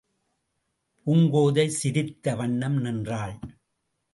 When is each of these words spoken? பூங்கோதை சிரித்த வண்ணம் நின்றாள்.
பூங்கோதை 1.05 1.65
சிரித்த 1.67 2.35
வண்ணம் 2.35 2.79
நின்றாள். 2.81 3.39